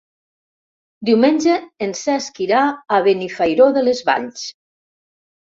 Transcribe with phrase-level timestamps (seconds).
[1.09, 1.57] Diumenge
[1.87, 2.63] en Cesc irà
[2.97, 4.45] a Benifairó de les Valls.